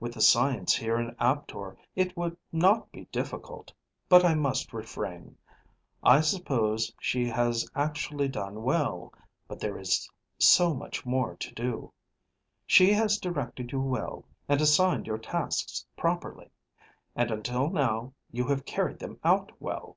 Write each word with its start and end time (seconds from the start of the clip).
With 0.00 0.14
the 0.14 0.20
science 0.20 0.74
here 0.74 0.98
in 0.98 1.14
Aptor 1.20 1.76
it 1.94 2.16
would 2.16 2.36
not 2.50 2.90
be 2.90 3.04
difficult. 3.12 3.72
But 4.08 4.24
I 4.24 4.34
must 4.34 4.72
refrain. 4.72 5.38
I 6.02 6.22
suppose 6.22 6.92
she 7.00 7.28
has 7.28 7.70
actually 7.76 8.26
done 8.26 8.64
well. 8.64 9.14
But 9.46 9.60
there 9.60 9.78
is 9.78 10.10
so 10.40 10.74
much 10.74 11.06
more 11.06 11.36
to 11.36 11.54
do. 11.54 11.92
She 12.66 12.90
has 12.94 13.18
directed 13.18 13.70
you 13.70 13.80
well, 13.80 14.24
and 14.48 14.60
assigned 14.60 15.06
your 15.06 15.18
tasks 15.18 15.86
properly. 15.96 16.50
And 17.14 17.30
until 17.30 17.70
now 17.70 18.12
you 18.32 18.48
have 18.48 18.64
carried 18.66 18.98
them 18.98 19.20
out 19.22 19.52
well." 19.60 19.96